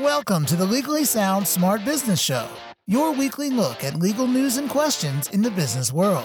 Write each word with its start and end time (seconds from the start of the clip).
Welcome 0.00 0.46
to 0.46 0.56
the 0.56 0.64
Legally 0.64 1.04
Sound 1.04 1.46
Smart 1.46 1.84
Business 1.84 2.18
Show, 2.18 2.48
your 2.86 3.12
weekly 3.12 3.50
look 3.50 3.84
at 3.84 3.96
legal 3.96 4.26
news 4.26 4.56
and 4.56 4.70
questions 4.70 5.28
in 5.28 5.42
the 5.42 5.50
business 5.50 5.92
world. 5.92 6.24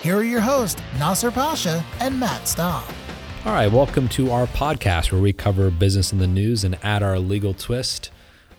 Here 0.00 0.18
are 0.18 0.22
your 0.22 0.40
hosts, 0.40 0.80
Nasser 0.96 1.32
Pasha 1.32 1.84
and 1.98 2.20
Matt 2.20 2.46
Staub. 2.46 2.84
All 3.44 3.52
right, 3.52 3.66
welcome 3.66 4.06
to 4.10 4.30
our 4.30 4.46
podcast 4.46 5.10
where 5.10 5.20
we 5.20 5.32
cover 5.32 5.72
business 5.72 6.12
in 6.12 6.20
the 6.20 6.28
news 6.28 6.62
and 6.62 6.78
add 6.84 7.02
our 7.02 7.18
legal 7.18 7.52
twist. 7.52 8.12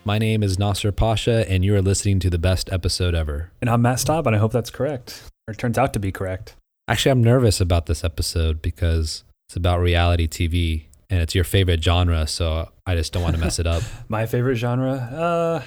My 0.03 0.17
name 0.17 0.43
is 0.43 0.59
Nasser 0.59 0.91
Pasha, 0.91 1.49
and 1.49 1.63
you 1.63 1.73
are 1.75 1.81
listening 1.81 2.19
to 2.19 2.29
the 2.29 2.37
best 2.37 2.69
episode 2.73 3.15
ever. 3.15 3.53
And 3.61 3.69
I'm 3.69 3.81
Matt 3.81 4.01
Staub, 4.01 4.27
and 4.27 4.35
I 4.35 4.39
hope 4.39 4.51
that's 4.51 4.69
correct, 4.69 5.31
or 5.47 5.53
it 5.53 5.59
turns 5.59 5.77
out 5.77 5.93
to 5.93 5.99
be 5.99 6.11
correct. 6.11 6.57
Actually, 6.89 7.11
I'm 7.11 7.23
nervous 7.23 7.61
about 7.61 7.85
this 7.85 8.03
episode 8.03 8.61
because 8.61 9.23
it's 9.47 9.55
about 9.55 9.79
reality 9.79 10.27
TV 10.27 10.87
and 11.09 11.21
it's 11.21 11.35
your 11.35 11.43
favorite 11.43 11.83
genre, 11.83 12.25
so 12.25 12.69
I 12.91 12.95
just 12.95 13.13
don't 13.13 13.23
want 13.23 13.35
to 13.35 13.41
mess 13.41 13.57
it 13.57 13.67
up. 13.67 13.83
My 14.09 14.25
favorite 14.25 14.55
genre? 14.55 14.91
Uh, 14.91 15.61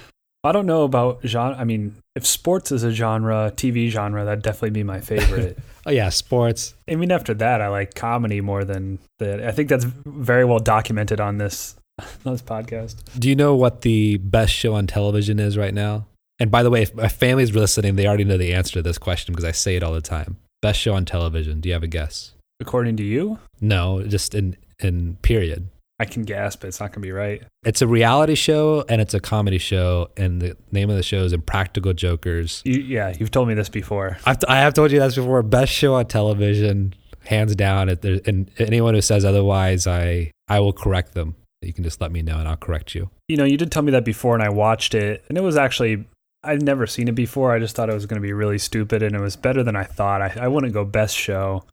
I 0.47 0.51
don't 0.51 0.67
know 0.67 0.83
about 0.83 1.21
genre. 1.25 1.57
I 1.57 1.63
mean, 1.63 1.95
if 2.15 2.25
sports 2.25 2.71
is 2.71 2.83
a 2.83 2.91
genre, 2.91 3.51
TV 3.55 3.89
genre, 3.89 4.23
that'd 4.23 4.43
definitely 4.43 4.69
be 4.69 4.83
my 4.83 5.01
favorite. 5.01 5.57
oh 5.87 5.91
yeah, 5.91 6.09
sports. 6.09 6.75
I 6.87 6.95
mean, 6.95 7.11
after 7.11 7.33
that, 7.33 7.61
I 7.61 7.67
like 7.69 7.95
comedy 7.95 8.41
more 8.41 8.63
than 8.63 8.99
the. 9.17 9.47
I 9.47 9.51
think 9.51 9.69
that's 9.69 9.85
very 9.85 10.45
well 10.45 10.59
documented 10.59 11.19
on 11.19 11.39
this 11.39 11.75
on 11.99 12.33
this 12.33 12.43
podcast. 12.43 12.97
Do 13.17 13.27
you 13.27 13.35
know 13.35 13.55
what 13.55 13.81
the 13.81 14.17
best 14.17 14.53
show 14.53 14.75
on 14.75 14.85
television 14.85 15.39
is 15.39 15.57
right 15.57 15.73
now? 15.73 16.05
And 16.37 16.51
by 16.51 16.61
the 16.61 16.69
way, 16.69 16.83
if 16.83 16.93
my 16.93 17.07
family's 17.07 17.55
listening, 17.55 17.95
they 17.95 18.05
already 18.05 18.25
know 18.25 18.37
the 18.37 18.53
answer 18.53 18.73
to 18.73 18.81
this 18.83 18.99
question 18.99 19.33
because 19.33 19.45
I 19.45 19.51
say 19.51 19.77
it 19.77 19.83
all 19.83 19.93
the 19.93 20.01
time. 20.01 20.37
Best 20.61 20.79
show 20.79 20.93
on 20.93 21.05
television. 21.05 21.59
Do 21.59 21.69
you 21.69 21.73
have 21.73 21.83
a 21.83 21.87
guess? 21.87 22.33
According 22.59 22.97
to 22.97 23.03
you? 23.03 23.39
No, 23.61 24.03
just 24.03 24.35
in 24.35 24.57
in 24.79 25.15
period. 25.23 25.69
I 25.99 26.05
can 26.05 26.23
guess, 26.23 26.55
but 26.55 26.67
it's 26.67 26.79
not 26.79 26.87
going 26.91 27.01
to 27.01 27.07
be 27.07 27.11
right. 27.11 27.41
It's 27.63 27.81
a 27.81 27.87
reality 27.87 28.35
show 28.35 28.83
and 28.89 28.99
it's 29.01 29.13
a 29.13 29.19
comedy 29.19 29.57
show, 29.57 30.09
and 30.17 30.41
the 30.41 30.57
name 30.71 30.89
of 30.89 30.97
the 30.97 31.03
show 31.03 31.23
is 31.23 31.31
Impractical 31.31 31.93
Jokers. 31.93 32.61
You, 32.65 32.81
yeah, 32.81 33.13
you've 33.17 33.31
told 33.31 33.47
me 33.47 33.53
this 33.53 33.69
before. 33.69 34.17
I've 34.25 34.39
t- 34.39 34.47
I 34.49 34.57
have 34.57 34.73
told 34.73 34.91
you 34.91 34.99
that 34.99 35.15
before. 35.15 35.41
Best 35.41 35.71
show 35.71 35.95
on 35.95 36.05
television, 36.07 36.93
hands 37.25 37.55
down. 37.55 37.89
And 37.89 38.51
anyone 38.57 38.93
who 38.93 39.01
says 39.01 39.23
otherwise, 39.23 39.87
I 39.87 40.31
I 40.47 40.59
will 40.59 40.73
correct 40.73 41.13
them. 41.13 41.35
You 41.61 41.73
can 41.73 41.83
just 41.83 42.01
let 42.01 42.11
me 42.11 42.21
know, 42.21 42.37
and 42.37 42.47
I'll 42.47 42.57
correct 42.57 42.93
you. 42.93 43.09
You 43.27 43.37
know, 43.37 43.45
you 43.45 43.57
did 43.57 43.71
tell 43.71 43.81
me 43.81 43.91
that 43.93 44.05
before, 44.05 44.33
and 44.35 44.43
I 44.43 44.49
watched 44.49 44.93
it, 44.93 45.23
and 45.29 45.37
it 45.37 45.41
was 45.41 45.55
actually 45.55 46.05
I'd 46.43 46.61
never 46.61 46.85
seen 46.85 47.07
it 47.07 47.15
before. 47.15 47.53
I 47.53 47.59
just 47.59 47.75
thought 47.75 47.89
it 47.89 47.93
was 47.93 48.05
going 48.05 48.21
to 48.21 48.25
be 48.25 48.33
really 48.33 48.57
stupid, 48.57 49.01
and 49.01 49.15
it 49.15 49.21
was 49.21 49.35
better 49.35 49.63
than 49.63 49.75
I 49.75 49.83
thought. 49.83 50.21
I, 50.21 50.33
I 50.41 50.47
wouldn't 50.47 50.73
go 50.73 50.85
best 50.85 51.15
show, 51.15 51.63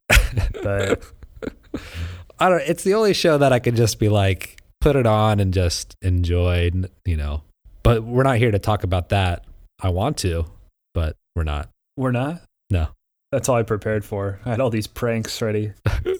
but 0.63 1.03
I 2.43 2.49
don't. 2.49 2.63
It's 2.67 2.83
the 2.83 2.95
only 2.95 3.15
show 3.15 3.39
that 3.39 3.53
I 3.53 3.61
could 3.61 3.77
just 3.77 4.01
be 4.01 4.09
like, 4.09 4.61
put 4.81 4.97
it 4.97 5.07
on 5.07 5.39
and 5.39 5.55
just 5.55 5.95
enjoy. 6.03 6.73
You 7.05 7.17
know, 7.17 7.43
but 7.85 8.03
we're 8.03 8.25
not 8.25 8.39
here 8.39 8.51
to 8.51 8.59
talk 8.59 8.83
about 8.83 9.11
that. 9.11 9.45
I 9.81 9.91
want 9.91 10.17
to, 10.19 10.47
but 10.93 11.15
we're 11.37 11.45
not. 11.45 11.69
We're 11.97 12.11
not. 12.11 12.43
No. 12.69 12.89
That's 13.31 13.49
all 13.49 13.55
I 13.55 13.63
prepared 13.63 14.05
for. 14.05 14.41
I 14.45 14.51
had 14.51 14.61
all 14.61 14.71
these 14.71 14.89
pranks 14.89 15.41
ready. 15.41 15.73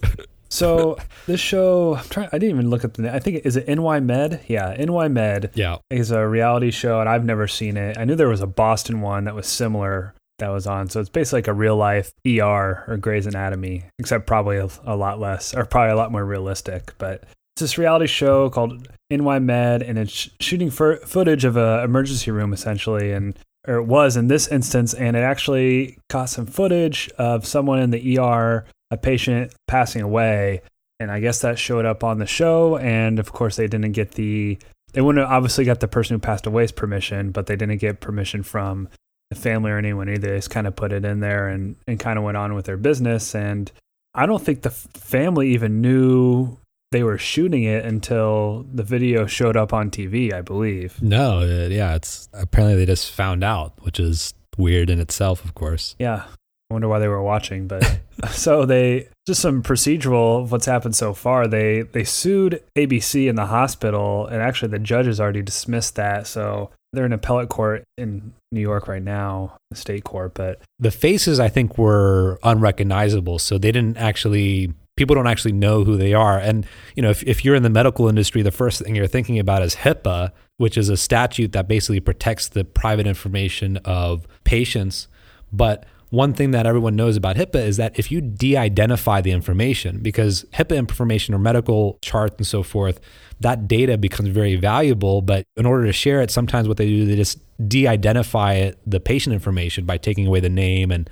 so 0.49 0.97
this 1.27 1.41
show, 1.41 1.97
I'm 1.97 2.05
trying. 2.05 2.29
I 2.33 2.39
didn't 2.39 2.57
even 2.57 2.71
look 2.71 2.85
at 2.85 2.95
the. 2.95 3.13
I 3.13 3.19
think 3.19 3.45
is 3.45 3.57
it 3.57 3.67
NY 3.67 3.99
Med? 3.99 4.45
Yeah, 4.47 4.77
NY 4.79 5.09
Med. 5.09 5.51
Yeah, 5.55 5.79
is 5.91 6.13
a 6.13 6.25
reality 6.25 6.71
show, 6.71 7.01
and 7.01 7.09
I've 7.09 7.25
never 7.25 7.49
seen 7.49 7.77
it. 7.77 7.99
I 7.99 8.05
knew 8.05 8.15
there 8.15 8.29
was 8.29 8.41
a 8.41 8.47
Boston 8.47 9.01
one 9.01 9.25
that 9.25 9.35
was 9.35 9.49
similar, 9.49 10.15
that 10.39 10.49
was 10.49 10.67
on. 10.67 10.89
So 10.89 11.01
it's 11.01 11.09
basically 11.09 11.39
like 11.39 11.49
a 11.49 11.53
real 11.53 11.77
life 11.77 12.13
ER 12.27 12.85
or 12.87 12.97
Grey's 13.01 13.27
Anatomy, 13.27 13.85
except 13.99 14.27
probably 14.27 14.57
a, 14.59 14.69
a 14.85 14.97
lot 14.97 15.21
less 15.21 15.55
or 15.55 15.65
probably 15.65 15.93
a 15.93 15.97
lot 15.97 16.13
more 16.13 16.25
realistic. 16.25 16.95
But 16.99 17.25
it's 17.55 17.61
this 17.61 17.79
reality 17.79 18.07
show 18.07 18.51
called 18.51 18.89
NY 19.11 19.39
Med, 19.41 19.83
and 19.83 19.99
it's 19.99 20.31
shooting 20.41 20.71
footage 20.71 21.45
of 21.45 21.57
an 21.57 21.85
emergency 21.85 22.31
room 22.31 22.53
essentially, 22.53 23.13
and 23.13 23.39
or 23.69 23.77
it 23.77 23.85
was 23.85 24.17
in 24.17 24.29
this 24.29 24.49
instance, 24.49 24.95
and 24.95 25.17
it 25.17 25.21
actually 25.21 25.99
caught 26.09 26.31
some 26.31 26.47
footage 26.47 27.11
of 27.19 27.47
someone 27.47 27.79
in 27.79 27.91
the 27.91 28.19
ER, 28.19 28.65
a 28.91 28.97
patient 28.97 29.55
passing 29.69 30.03
away, 30.03 30.63
and 30.99 31.11
I 31.11 31.21
guess 31.21 31.41
that 31.43 31.59
showed 31.59 31.85
up 31.85 32.03
on 32.03 32.19
the 32.19 32.27
show, 32.27 32.79
and 32.79 33.19
of 33.19 33.33
course 33.33 33.57
they 33.57 33.69
didn't 33.69 33.93
get 33.93 34.13
the 34.13 34.59
they 34.93 35.01
wouldn't 35.01 35.27
obviously 35.27 35.65
got 35.65 35.81
the 35.81 35.89
person 35.89 36.15
who 36.15 36.21
passed 36.21 36.47
away's 36.47 36.73
permission, 36.73 37.31
but 37.31 37.47
they 37.47 37.57
didn't 37.57 37.79
get 37.79 38.01
permission 38.01 38.43
from 38.43 38.89
family 39.35 39.71
or 39.71 39.79
anyone 39.79 40.09
either. 40.09 40.31
They 40.31 40.37
just 40.37 40.51
kind 40.51 40.67
of 40.67 40.77
put 40.77 40.93
it 40.93 41.05
in 41.05 41.21
there 41.21 41.49
and, 41.49 41.77
and 41.87 41.99
kind 41.99 42.19
of 42.19 42.25
went 42.25 42.37
on 42.37 42.55
with 42.55 42.67
their 42.67 42.77
business. 42.77 43.35
And 43.35 43.71
I 44.15 44.27
don't 44.27 44.43
think 44.43 44.63
the 44.63 44.71
family 44.71 45.51
even 45.51 45.81
knew 45.81 46.59
they 46.93 47.03
were 47.03 47.19
shooting 47.19 47.65
it 47.65 47.85
until 47.85 48.67
the 48.73 48.83
video 48.83 49.27
showed 49.27 49.57
up 49.57 49.73
on 49.73 49.91
TV, 49.91 50.33
I 50.33 50.43
believe. 50.43 51.03
No, 51.03 51.41
uh, 51.41 51.69
yeah, 51.69 51.95
it's 51.95 52.29
apparently 52.33 52.77
they 52.77 52.87
just 52.87 53.11
found 53.11 53.43
out, 53.43 53.73
which 53.81 53.99
is 53.99 54.35
weird 54.57 54.91
in 54.91 55.01
itself, 55.01 55.45
of 55.45 55.55
course. 55.55 55.97
Yeah. 55.99 56.25
I 56.71 56.75
wonder 56.75 56.89
why 56.89 57.01
they 57.01 57.09
were 57.09 57.23
watching, 57.23 57.67
but 57.67 58.01
so 58.31 58.65
they 58.65 59.09
just 59.27 59.43
some 59.43 59.63
procedural 59.63 60.43
of 60.43 60.53
what's 60.53 60.65
happened 60.65 60.97
so 60.97 61.13
far. 61.13 61.47
They 61.47 61.83
they 61.83 62.05
sued 62.05 62.63
ABC 62.77 63.29
in 63.29 63.37
the 63.37 63.45
hospital, 63.45 64.27
and 64.27 64.41
actually 64.41 64.71
the 64.71 64.79
judges 64.79 65.21
already 65.21 65.43
dismissed 65.43 65.97
that. 65.97 66.27
So 66.27 66.71
they're 66.93 67.07
in 67.07 67.13
appellate 67.13 67.49
court 67.49 67.85
in 67.97 68.33
New 68.51 68.61
York 68.61 68.87
right 68.89 69.03
now, 69.03 69.57
the 69.71 69.77
state 69.77 70.05
court. 70.05 70.35
But 70.35 70.61
the 70.79 70.91
faces, 70.91 71.41
I 71.41 71.49
think, 71.49 71.79
were 71.79 72.39
unrecognizable. 72.43 73.39
So 73.39 73.59
they 73.59 73.73
didn't 73.73 73.97
actually, 73.97 74.75
people 74.97 75.15
don't 75.15 75.27
actually 75.27 75.53
know 75.53 75.85
who 75.85 75.97
they 75.97 76.13
are. 76.13 76.39
And, 76.39 76.67
you 76.95 77.03
know, 77.03 77.11
if, 77.11 77.23
if 77.23 77.45
you're 77.45 77.55
in 77.55 77.63
the 77.63 77.71
medical 77.71 78.09
industry, 78.09 78.43
the 78.43 78.51
first 78.51 78.83
thing 78.83 78.95
you're 78.95 79.07
thinking 79.07 79.39
about 79.39 79.63
is 79.63 79.77
HIPAA, 79.77 80.33
which 80.59 80.77
is 80.77 80.89
a 80.89 80.97
statute 80.97 81.53
that 81.53 81.67
basically 81.67 82.01
protects 82.01 82.49
the 82.49 82.65
private 82.65 83.07
information 83.07 83.79
of 83.79 84.27
patients. 84.45 85.09
But 85.51 85.87
one 86.13 86.35
thing 86.35 86.51
that 86.51 86.67
everyone 86.67 86.95
knows 86.95 87.17
about 87.17 87.37
HIPAA 87.37 87.67
is 87.67 87.79
that 87.79 87.99
if 87.99 88.13
you 88.13 88.21
de 88.21 88.55
identify 88.55 89.23
the 89.23 89.31
information, 89.31 90.01
because 90.01 90.45
HIPAA 90.53 90.77
information 90.77 91.35
or 91.35 91.39
medical 91.39 91.99
charts 92.03 92.35
and 92.37 92.47
so 92.47 92.63
forth, 92.63 93.01
that 93.41 93.67
data 93.67 93.97
becomes 93.97 94.29
very 94.29 94.57
valuable. 94.57 95.23
But 95.23 95.47
in 95.57 95.65
order 95.65 95.87
to 95.87 95.93
share 95.93 96.21
it, 96.21 96.31
sometimes 96.31 96.69
what 96.69 96.77
they 96.77 96.87
do, 96.87 97.07
they 97.07 97.17
just 97.17 97.39
de 97.67 97.87
identify 97.87 98.73
the 98.87 99.01
patient 99.01 99.33
information 99.33 99.87
by 99.87 99.97
taking 99.97 100.27
away 100.27 100.41
the 100.41 100.51
name 100.51 100.91
and 100.91 101.09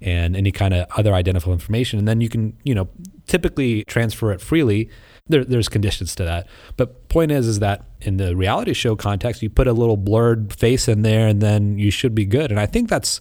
and 0.00 0.36
any 0.36 0.52
kind 0.52 0.72
of 0.72 0.86
other 0.96 1.14
identifiable 1.14 1.54
information. 1.54 1.98
And 1.98 2.06
then 2.06 2.20
you 2.20 2.28
can, 2.28 2.56
you 2.62 2.76
know, 2.76 2.88
typically 3.26 3.82
transfer 3.84 4.30
it 4.30 4.40
freely. 4.40 4.88
There, 5.26 5.44
there's 5.44 5.68
conditions 5.68 6.14
to 6.16 6.24
that. 6.24 6.46
But 6.76 7.08
point 7.08 7.32
is, 7.32 7.48
is 7.48 7.58
that 7.58 7.86
in 8.02 8.18
the 8.18 8.36
reality 8.36 8.72
show 8.72 8.94
context, 8.94 9.42
you 9.42 9.50
put 9.50 9.66
a 9.66 9.72
little 9.72 9.96
blurred 9.96 10.52
face 10.52 10.86
in 10.86 11.02
there 11.02 11.26
and 11.26 11.40
then 11.40 11.76
you 11.76 11.90
should 11.90 12.14
be 12.14 12.24
good. 12.24 12.52
And 12.52 12.60
I 12.60 12.66
think 12.66 12.88
that's 12.88 13.20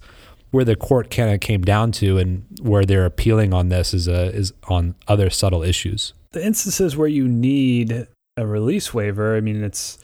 where 0.54 0.64
the 0.64 0.76
court 0.76 1.10
kind 1.10 1.34
of 1.34 1.40
came 1.40 1.64
down 1.64 1.92
to 1.92 2.20
and 2.20 2.46
where 2.62 2.86
they're 2.86 3.08
appealing 3.08 3.56
on 3.56 3.70
this 3.70 3.92
is 3.92 4.08
a, 4.08 4.32
is 4.36 4.54
on 4.68 4.94
other 5.08 5.28
subtle 5.32 5.64
issues. 5.64 6.14
The 6.32 6.46
instances 6.46 6.96
where 6.96 7.08
you 7.08 7.28
need 7.28 8.08
a 8.38 8.46
release 8.46 8.94
waiver, 8.94 9.36
I 9.36 9.42
mean, 9.42 9.64
it's 9.64 9.98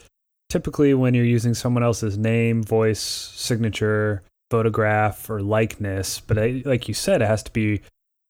typically 0.49 0.95
when 0.95 1.13
you're 1.13 1.23
using 1.23 1.53
someone 1.53 1.83
else's 1.83 2.17
name, 2.17 2.63
voice, 2.63 2.99
signature, 2.99 4.23
photograph, 4.49 5.29
or 5.29 5.39
likeness. 5.39 6.19
But 6.19 6.39
I, 6.39 6.63
like 6.65 6.87
you 6.87 6.95
said, 6.95 7.21
it 7.21 7.27
has 7.27 7.43
to 7.43 7.51
be 7.51 7.81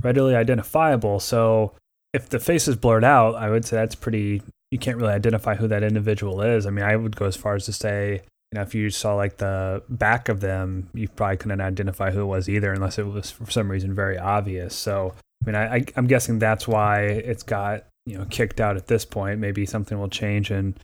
readily 0.04 0.36
identifiable. 0.36 1.22
So 1.22 1.72
if 2.12 2.28
the 2.28 2.40
face 2.40 2.68
is 2.68 2.76
blurred 2.76 3.06
out, 3.06 3.36
I 3.36 3.50
would 3.50 3.64
say 3.64 3.78
that's 3.78 3.96
pretty. 3.96 4.42
You 4.72 4.78
can't 4.78 4.98
really 4.98 5.14
identify 5.14 5.56
who 5.56 5.70
that 5.70 5.84
individual 5.84 6.42
is. 6.42 6.66
I 6.66 6.70
mean, 6.70 6.84
I 6.84 6.98
would 6.98 7.16
go 7.16 7.28
as 7.28 7.38
far 7.38 7.56
as 7.56 7.66
to 7.68 7.74
say 7.74 8.24
you 8.52 8.58
know, 8.58 8.62
if 8.62 8.74
you 8.74 8.90
saw 8.90 9.16
like 9.16 9.38
the 9.38 9.84
back 9.90 10.28
of 10.28 10.40
them, 10.40 10.90
you 10.94 11.08
probably 11.08 11.38
couldn't 11.38 11.62
identify 11.62 12.12
who 12.12 12.22
it 12.22 12.26
was 12.26 12.50
either, 12.50 12.74
unless 12.74 12.98
it 12.98 13.06
was 13.06 13.30
for 13.30 13.50
some 13.50 13.70
reason 13.70 13.94
very 13.94 14.18
obvious. 14.18 14.76
So, 14.76 15.14
I 15.44 15.46
mean, 15.46 15.56
I, 15.56 15.76
I, 15.76 15.86
am 15.96 16.08
guessing 16.08 16.40
that's 16.40 16.68
why 16.68 17.04
it's 17.04 17.44
got 17.44 17.86
you 18.06 18.18
know 18.18 18.26
kicked 18.26 18.60
out 18.60 18.76
at 18.76 18.88
this 18.88 19.06
point. 19.06 19.40
Maybe 19.40 19.66
something 19.66 20.00
will 20.00 20.10
change 20.10 20.50
and 20.50 20.80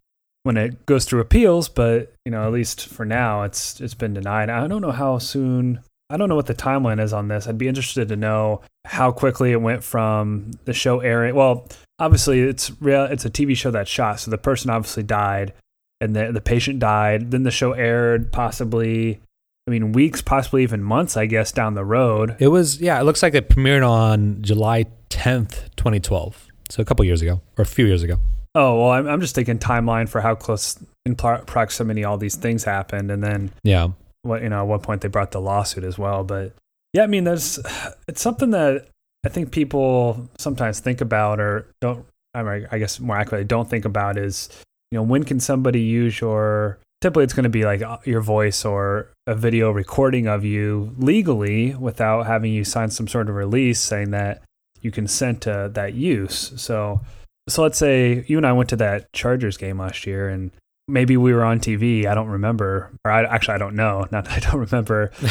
when 0.45 0.57
it 0.57 0.85
goes 0.85 1.05
through 1.05 1.21
appeals, 1.21 1.67
but 1.69 2.13
you 2.23 2.31
know, 2.31 2.45
at 2.45 2.53
least 2.53 2.88
for 2.88 3.03
now, 3.03 3.41
it's 3.41 3.81
it's 3.81 3.95
been 3.95 4.13
denied. 4.13 4.51
I 4.51 4.68
don't 4.68 4.81
know 4.81 4.91
how 4.91 5.18
soon. 5.18 5.79
I 6.11 6.18
don't 6.18 6.29
know 6.29 6.35
what 6.35 6.45
the 6.45 6.53
timeline 6.53 7.01
is 7.01 7.13
on 7.13 7.29
this. 7.29 7.47
I'd 7.47 7.57
be 7.57 7.68
interested 7.68 8.09
to 8.09 8.15
know 8.15 8.61
how 8.85 9.11
quickly 9.11 9.53
it 9.53 9.61
went 9.61 9.83
from 9.83 10.51
the 10.65 10.73
show 10.73 11.00
airing. 11.00 11.33
Well, 11.33 11.68
obviously, 11.97 12.41
it's 12.41 12.71
real. 12.79 13.06
It's 13.06 13.25
a 13.25 13.29
TV 13.31 13.57
show 13.57 13.71
that 13.71 13.88
shot, 13.88 14.19
so 14.19 14.29
the 14.29 14.38
person 14.38 14.69
obviously 14.69 15.01
died 15.01 15.53
and 16.01 16.15
the 16.15 16.31
the 16.31 16.42
patient 16.42 16.80
died. 16.80 17.31
Then 17.31 17.44
the 17.44 17.51
show 17.51 17.74
aired 17.74 18.31
possibly 18.31 19.19
I 19.68 19.71
mean 19.71 19.92
weeks, 19.92 20.21
possibly 20.21 20.63
even 20.63 20.83
months, 20.83 21.18
I 21.18 21.25
guess, 21.25 21.51
down 21.51 21.74
the 21.74 21.86
road. 21.86 22.36
It 22.39 22.50
was 22.50 22.80
yeah, 22.81 23.00
it 23.00 23.03
looks 23.03 23.24
like 23.24 23.33
it 23.33 23.50
premiered 23.50 23.88
on 23.88 24.42
July 24.42 24.86
10th, 25.09 25.69
2012. 25.75 26.47
So 26.69 26.81
a 26.81 26.86
couple 26.86 27.06
years 27.06 27.21
ago 27.21 27.42
or 27.57 27.62
a 27.62 27.65
few 27.65 27.86
years 27.86 28.03
ago. 28.03 28.19
Oh, 28.53 28.80
well, 28.80 28.92
I'm 28.92 29.07
I'm 29.07 29.21
just 29.21 29.36
thinking 29.36 29.59
timeline 29.59 30.07
for 30.07 30.21
how 30.21 30.36
close 30.36 30.77
in 31.06 31.15
proximity 31.15 32.03
all 32.03 32.18
these 32.18 32.36
things 32.36 32.63
happened 32.63 33.12
and 33.12 33.24
then 33.24 33.51
Yeah. 33.63 33.89
What 34.24 34.42
you 34.42 34.50
know, 34.50 34.62
at 34.62 34.68
what 34.68 34.81
point 34.81 35.01
they 35.01 35.07
brought 35.07 35.31
the 35.31 35.42
lawsuit 35.42 35.83
as 35.83 35.97
well, 35.97 36.24
but 36.24 36.53
yeah, 36.94 37.03
I 37.03 37.07
mean, 37.07 37.25
there's 37.25 37.59
it's 38.07 38.21
something 38.21 38.51
that 38.51 38.88
I 39.25 39.30
think 39.30 39.51
people 39.51 40.30
sometimes 40.38 40.80
think 40.80 41.01
about 41.01 41.39
or 41.39 41.68
don't 41.81 42.06
I, 42.33 42.44
mean, 42.44 42.68
I 42.71 42.80
guess 42.80 43.00
more 43.00 43.18
accurately 43.18 43.45
don't 43.45 43.69
think 43.69 43.86
about 43.86 44.18
is 44.18 44.50
you 44.95 45.01
know, 45.01 45.03
when 45.03 45.25
can 45.25 45.42
somebody 45.42 45.81
use 45.81 46.21
your 46.21 46.80
typically 47.01 47.25
it's 47.25 47.33
going 47.33 47.44
to 47.44 47.50
be 47.50 47.65
like 47.65 47.81
uh, 47.81 47.97
your 48.06 48.21
voice 48.21 48.63
or 48.63 49.12
a 49.27 49.36
video 49.36 49.69
recording 49.69 50.25
of 50.25 50.45
you 50.45 50.95
legally 50.97 51.75
without 51.75 52.25
having 52.27 52.53
you 52.53 52.63
sign 52.63 52.89
some 52.89 53.06
sort 53.06 53.27
of 53.27 53.36
release 53.36 53.77
saying 53.77 54.12
that 54.12 54.42
you 54.81 54.92
consent 54.92 55.42
to 55.42 55.69
that 55.74 55.95
use. 55.95 56.53
So, 56.56 57.01
so 57.50 57.62
let's 57.62 57.77
say 57.77 58.24
you 58.27 58.38
and 58.38 58.47
I 58.47 58.53
went 58.53 58.69
to 58.69 58.77
that 58.77 59.12
Chargers 59.12 59.57
game 59.57 59.80
last 59.80 60.07
year 60.07 60.30
and 60.30 60.50
maybe 60.88 61.18
we 61.18 61.33
were 61.33 61.44
on 61.44 61.59
TV. 61.59 62.06
I 62.06 62.15
don't 62.15 62.30
remember, 62.30 62.89
or 63.03 63.12
I, 63.12 63.25
actually 63.25 63.56
I 63.56 63.57
don't 63.57 63.75
know. 63.75 64.07
Not 64.13 64.24
that 64.24 64.31
I 64.31 64.39
don't 64.50 64.62
remember. 64.62 65.12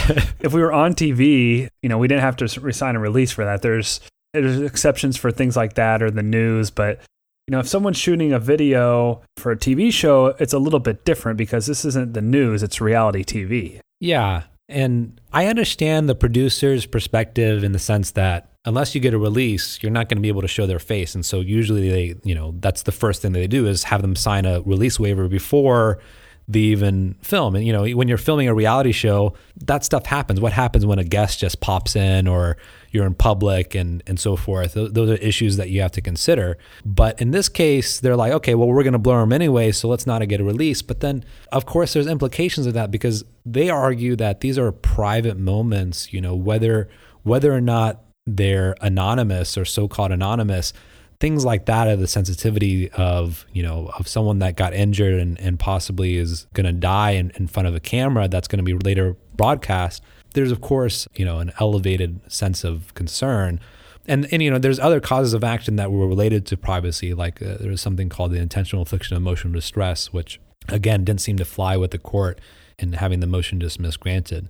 if 0.41 0.53
we 0.53 0.61
were 0.61 0.75
on 0.75 0.93
TV, 0.93 1.69
you 1.83 1.89
know, 1.89 1.97
we 1.97 2.07
didn't 2.07 2.21
have 2.21 2.37
to 2.37 2.73
sign 2.75 2.97
a 2.97 3.01
release 3.01 3.33
for 3.33 3.47
that. 3.47 3.63
There's 3.63 4.01
there's 4.35 4.61
exceptions 4.61 5.17
for 5.17 5.31
things 5.31 5.57
like 5.57 5.75
that 5.75 6.03
or 6.03 6.11
the 6.11 6.23
news, 6.23 6.71
but 6.71 7.01
you 7.47 7.53
know, 7.53 7.61
if 7.61 7.69
someone's 7.69 7.99
shooting 7.99 8.33
a 8.33 8.39
video 8.39 9.23
for 9.37 9.53
a 9.53 9.57
TV 9.57 9.93
show, 9.93 10.35
it's 10.39 10.53
a 10.53 10.59
little 10.59 10.81
bit 10.81 11.05
different 11.05 11.37
because 11.37 11.67
this 11.67 11.85
isn't 11.85 12.15
the 12.15 12.23
news, 12.23 12.63
it's 12.63 12.81
reality 12.81 13.23
TV. 13.23 13.81
Yeah. 14.01 14.45
And 14.69 15.21
I 15.33 15.47
understand 15.47 16.09
the 16.09 16.15
producer's 16.15 16.87
perspective 16.87 17.63
in 17.63 17.73
the 17.73 17.79
sense 17.79 18.13
that 18.13 18.51
unless 18.65 18.95
you 18.95 19.01
get 19.01 19.13
a 19.13 19.19
release, 19.19 19.79
you're 19.83 19.93
not 19.93 20.09
going 20.09 20.17
to 20.17 20.23
be 20.23 20.29
able 20.29 20.41
to 20.41 20.49
show 20.49 20.67
their 20.67 20.79
face. 20.79 21.15
And 21.15 21.25
so 21.25 21.41
usually 21.41 21.91
they, 21.91 22.15
you 22.25 22.35
know, 22.35 22.55
that's 22.61 22.83
the 22.85 22.93
first 22.93 23.21
thing 23.21 23.33
they 23.33 23.47
do 23.47 23.67
is 23.67 23.85
have 23.85 24.01
them 24.01 24.17
sign 24.17 24.47
a 24.47 24.63
release 24.63 24.99
waiver 24.99 25.29
before 25.29 25.99
they 26.47 26.61
even 26.61 27.17
film. 27.23 27.57
And 27.57 27.67
you 27.67 27.73
know, 27.73 27.87
when 27.97 28.09
you're 28.09 28.19
filming 28.19 28.49
a 28.49 28.55
reality 28.55 28.93
show, 28.93 29.35
that 29.65 29.85
stuff 29.85 30.07
happens. 30.07 30.41
What 30.41 30.53
happens 30.53 30.85
when 30.85 30.99
a 30.99 31.05
guest 31.05 31.39
just 31.39 31.61
pops 31.61 31.97
in 31.97 32.29
or 32.29 32.57
you're 32.91 33.07
in 33.07 33.15
public 33.15 33.75
and 33.75 34.03
and 34.07 34.21
so 34.21 34.37
forth? 34.37 34.75
Those 34.75 35.11
are 35.11 35.15
issues 35.15 35.57
that 35.57 35.71
you 35.71 35.81
have 35.81 35.93
to 35.93 36.01
consider. 36.01 36.59
But 36.85 37.21
in 37.21 37.31
this 37.31 37.49
case, 37.49 38.01
they're 38.01 38.17
like, 38.17 38.33
okay, 38.33 38.55
well, 38.55 38.69
we're 38.69 38.83
going 38.83 38.93
to 38.93 38.99
blur 38.99 39.21
them 39.21 39.33
anyway, 39.33 39.73
so 39.73 39.89
let's 39.89 40.07
not 40.07 40.27
get 40.29 40.41
a 40.41 40.45
release. 40.45 40.83
But 40.83 41.01
then, 41.01 41.25
of 41.51 41.65
course, 41.67 41.95
there's 41.95 42.07
implications 42.07 42.67
of 42.67 42.75
that 42.75 42.91
because 42.91 43.25
they 43.47 43.71
argue 43.71 44.17
that 44.17 44.41
these 44.41 44.59
are 44.59 44.71
private 44.71 45.39
moments. 45.39 46.13
You 46.13 46.21
know, 46.21 46.35
whether 46.35 46.89
whether 47.23 47.53
or 47.53 47.61
not 47.61 48.03
they're 48.27 48.75
anonymous 48.81 49.57
or 49.59 49.65
so-called 49.65 50.11
anonymous 50.11 50.73
things 51.21 51.45
like 51.45 51.67
that 51.67 51.87
are 51.87 51.97
the 51.97 52.07
sensitivity 52.07 52.91
of 52.93 53.47
you 53.53 53.63
know 53.63 53.91
of 53.99 54.09
someone 54.09 54.39
that 54.41 54.57
got 54.57 54.75
injured 54.75 55.21
and, 55.21 55.41
and 55.41 55.59
possibly 55.59 56.17
is 56.17 56.47
going 56.55 56.67
to 56.67 56.73
die 56.73 57.13
in, 57.13 57.31
in 57.37 57.47
front 57.47 57.69
of 57.69 57.75
a 57.75 57.81
camera 57.81 58.29
that's 58.29 58.49
going 58.49 58.59
to 58.59 58.65
be 58.65 58.75
later 58.75 59.17
broadcast 59.37 60.03
there's 60.35 60.51
of 60.53 60.61
course 60.61 61.09
you 61.17 61.25
know 61.25 61.39
an 61.39 61.53
elevated 61.59 62.21
sense 62.31 62.63
of 62.63 62.93
concern. 62.95 63.59
And 64.07 64.29
and 64.31 64.43
you 64.43 64.51
know 64.51 64.59
there's 64.59 64.79
other 64.79 65.01
causes 65.01 65.33
of 65.33 65.43
action 65.43 65.77
that 65.77 65.91
were 65.91 66.07
related 66.07 66.45
to 66.47 66.59
privacy 66.59 67.15
like 67.15 67.41
uh, 67.41 67.57
there 67.59 67.71
was 67.71 67.81
something 67.81 68.11
called 68.11 68.33
the 68.33 68.39
intentional 68.39 68.83
infliction 68.83 69.17
of 69.17 69.23
emotional 69.23 69.55
distress 69.55 70.13
which 70.13 70.39
again 70.69 71.05
didn't 71.05 71.23
seem 71.23 71.39
to 71.39 71.45
fly 71.45 71.79
with 71.79 71.91
the 71.91 71.99
court 71.99 72.39
in 72.79 72.93
having 72.93 73.21
the 73.21 73.27
motion 73.27 73.59
dismissed 73.59 74.01
granted 74.01 74.49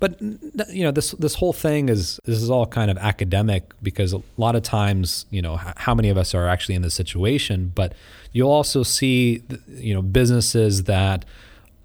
but 0.00 0.20
you 0.20 0.84
know, 0.84 0.90
this 0.90 1.12
this 1.12 1.34
whole 1.34 1.52
thing 1.52 1.88
is 1.88 2.20
this 2.24 2.40
is 2.42 2.50
all 2.50 2.66
kind 2.66 2.90
of 2.90 2.98
academic 2.98 3.72
because 3.82 4.12
a 4.12 4.22
lot 4.36 4.56
of 4.56 4.62
times, 4.62 5.26
you 5.30 5.42
know, 5.42 5.56
how 5.56 5.94
many 5.94 6.08
of 6.08 6.16
us 6.16 6.34
are 6.34 6.48
actually 6.48 6.74
in 6.74 6.82
this 6.82 6.94
situation? 6.94 7.72
But 7.74 7.94
you'll 8.32 8.50
also 8.50 8.82
see, 8.82 9.42
you 9.68 9.94
know, 9.94 10.02
businesses 10.02 10.84
that 10.84 11.24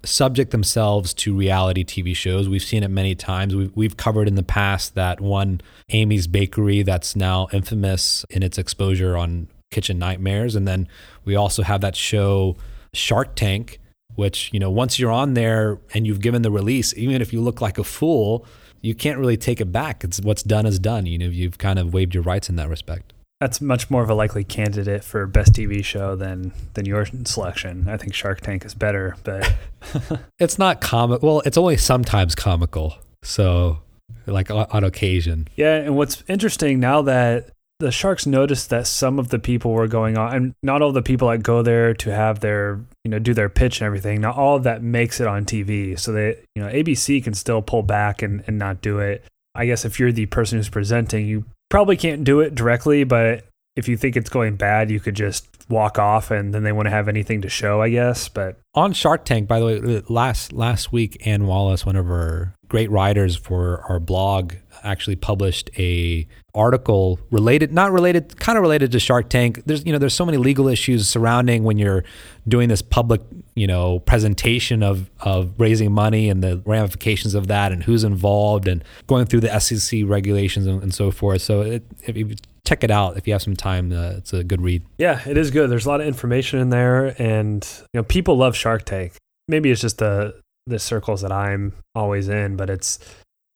subject 0.02 0.50
themselves 0.50 1.12
to 1.12 1.36
reality 1.36 1.84
TV 1.84 2.16
shows. 2.16 2.48
We've 2.48 2.62
seen 2.62 2.82
it 2.82 2.88
many 2.88 3.14
times. 3.14 3.54
We've, 3.54 3.74
we've 3.74 3.96
covered 3.96 4.28
in 4.28 4.34
the 4.34 4.42
past 4.42 4.94
that 4.94 5.20
one 5.20 5.60
Amy's 5.90 6.26
Bakery 6.26 6.82
that's 6.82 7.14
now 7.14 7.48
infamous 7.52 8.24
in 8.30 8.42
its 8.42 8.56
exposure 8.56 9.16
on 9.16 9.48
Kitchen 9.70 9.98
Nightmares. 9.98 10.56
And 10.56 10.66
then 10.66 10.88
we 11.24 11.36
also 11.36 11.62
have 11.62 11.80
that 11.82 11.96
show 11.96 12.56
Shark 12.92 13.34
Tank, 13.36 13.79
which, 14.14 14.50
you 14.52 14.60
know, 14.60 14.70
once 14.70 14.98
you're 14.98 15.10
on 15.10 15.34
there 15.34 15.78
and 15.94 16.06
you've 16.06 16.20
given 16.20 16.42
the 16.42 16.50
release, 16.50 16.96
even 16.96 17.20
if 17.22 17.32
you 17.32 17.40
look 17.40 17.60
like 17.60 17.78
a 17.78 17.84
fool, 17.84 18.46
you 18.80 18.94
can't 18.94 19.18
really 19.18 19.36
take 19.36 19.60
it 19.60 19.72
back. 19.72 20.04
It's 20.04 20.20
what's 20.20 20.42
done 20.42 20.66
is 20.66 20.78
done. 20.78 21.06
You 21.06 21.18
know, 21.18 21.26
you've 21.26 21.58
kind 21.58 21.78
of 21.78 21.92
waived 21.92 22.14
your 22.14 22.22
rights 22.22 22.48
in 22.48 22.56
that 22.56 22.68
respect. 22.68 23.12
That's 23.40 23.60
much 23.60 23.90
more 23.90 24.02
of 24.02 24.10
a 24.10 24.14
likely 24.14 24.44
candidate 24.44 25.02
for 25.02 25.26
best 25.26 25.54
TV 25.54 25.82
show 25.82 26.14
than 26.14 26.52
than 26.74 26.84
your 26.84 27.06
selection. 27.24 27.88
I 27.88 27.96
think 27.96 28.12
Shark 28.12 28.42
Tank 28.42 28.66
is 28.66 28.74
better, 28.74 29.16
but 29.24 29.54
it's 30.38 30.58
not 30.58 30.82
comic. 30.82 31.22
Well, 31.22 31.40
it's 31.46 31.56
only 31.56 31.78
sometimes 31.78 32.34
comical. 32.34 32.96
So, 33.22 33.80
like 34.26 34.50
on 34.50 34.84
occasion. 34.84 35.48
Yeah, 35.56 35.76
and 35.76 35.96
what's 35.96 36.22
interesting 36.28 36.80
now 36.80 37.00
that 37.02 37.50
the 37.80 37.90
Sharks 37.90 38.26
noticed 38.26 38.70
that 38.70 38.86
some 38.86 39.18
of 39.18 39.30
the 39.30 39.38
people 39.38 39.72
were 39.72 39.88
going 39.88 40.16
on, 40.16 40.34
and 40.34 40.54
not 40.62 40.82
all 40.82 40.92
the 40.92 41.02
people 41.02 41.28
that 41.28 41.42
go 41.42 41.62
there 41.62 41.94
to 41.94 42.14
have 42.14 42.40
their, 42.40 42.80
you 43.04 43.10
know, 43.10 43.18
do 43.18 43.34
their 43.34 43.48
pitch 43.48 43.80
and 43.80 43.86
everything. 43.86 44.20
Not 44.20 44.36
all 44.36 44.56
of 44.56 44.62
that 44.64 44.82
makes 44.82 45.18
it 45.20 45.26
on 45.26 45.44
TV. 45.44 45.98
So 45.98 46.12
they, 46.12 46.36
you 46.54 46.62
know, 46.62 46.68
ABC 46.68 47.24
can 47.24 47.34
still 47.34 47.62
pull 47.62 47.82
back 47.82 48.22
and, 48.22 48.44
and 48.46 48.58
not 48.58 48.82
do 48.82 48.98
it. 48.98 49.24
I 49.54 49.66
guess 49.66 49.84
if 49.84 49.98
you're 49.98 50.12
the 50.12 50.26
person 50.26 50.58
who's 50.58 50.68
presenting, 50.68 51.26
you 51.26 51.44
probably 51.70 51.96
can't 51.96 52.22
do 52.22 52.40
it 52.40 52.54
directly, 52.54 53.02
but 53.04 53.44
if 53.76 53.88
you 53.88 53.96
think 53.96 54.16
it's 54.16 54.30
going 54.30 54.56
bad, 54.56 54.90
you 54.90 55.00
could 55.00 55.14
just 55.14 55.46
walk 55.68 55.98
off 55.98 56.30
and 56.30 56.52
then 56.52 56.64
they 56.64 56.72
wouldn't 56.72 56.92
have 56.92 57.08
anything 57.08 57.42
to 57.42 57.48
show, 57.48 57.80
I 57.80 57.90
guess. 57.90 58.28
But 58.28 58.58
on 58.74 58.92
Shark 58.92 59.24
Tank, 59.24 59.48
by 59.48 59.60
the 59.60 59.66
way, 59.66 59.96
uh, 59.96 60.02
last 60.08 60.52
last 60.52 60.92
week, 60.92 61.24
Ann 61.26 61.46
Wallace, 61.46 61.86
one 61.86 61.96
of 61.96 62.10
our 62.10 62.54
great 62.68 62.90
writers 62.90 63.36
for 63.36 63.82
our 63.88 64.00
blog, 64.00 64.54
actually 64.82 65.16
published 65.16 65.70
a 65.78 66.26
article 66.54 67.20
related 67.30 67.72
not 67.72 67.92
related 67.92 68.36
kind 68.40 68.58
of 68.58 68.62
related 68.62 68.90
to 68.90 68.98
Shark 68.98 69.28
Tank 69.28 69.62
there's 69.66 69.84
you 69.86 69.92
know 69.92 69.98
there's 69.98 70.14
so 70.14 70.26
many 70.26 70.36
legal 70.36 70.66
issues 70.66 71.08
surrounding 71.08 71.62
when 71.62 71.78
you're 71.78 72.02
doing 72.48 72.68
this 72.68 72.82
public 72.82 73.20
you 73.54 73.66
know 73.66 74.00
presentation 74.00 74.82
of 74.82 75.10
of 75.20 75.52
raising 75.58 75.92
money 75.92 76.28
and 76.28 76.42
the 76.42 76.60
ramifications 76.64 77.34
of 77.34 77.46
that 77.46 77.70
and 77.70 77.84
who's 77.84 78.02
involved 78.02 78.66
and 78.66 78.82
going 79.06 79.26
through 79.26 79.40
the 79.40 79.60
SEC 79.60 80.00
regulations 80.06 80.66
and, 80.66 80.82
and 80.82 80.92
so 80.92 81.10
forth 81.10 81.42
so 81.42 81.60
it, 81.60 81.84
if 82.06 82.16
you 82.16 82.34
check 82.66 82.84
it 82.84 82.90
out 82.90 83.16
if 83.16 83.26
you 83.26 83.32
have 83.32 83.42
some 83.42 83.56
time 83.56 83.92
uh, 83.92 84.12
it's 84.16 84.32
a 84.32 84.44
good 84.44 84.60
read 84.60 84.82
yeah 84.98 85.20
it 85.28 85.36
is 85.36 85.50
good 85.50 85.70
there's 85.70 85.86
a 85.86 85.88
lot 85.88 86.00
of 86.00 86.06
information 86.06 86.58
in 86.58 86.70
there 86.70 87.14
and 87.20 87.66
you 87.92 87.98
know 87.98 88.04
people 88.04 88.36
love 88.36 88.56
Shark 88.56 88.84
Tank 88.84 89.14
maybe 89.48 89.70
it's 89.70 89.80
just 89.80 89.98
the 89.98 90.38
the 90.66 90.78
circles 90.78 91.22
that 91.22 91.32
I'm 91.32 91.72
always 91.94 92.28
in 92.28 92.56
but 92.56 92.70
it's 92.70 92.98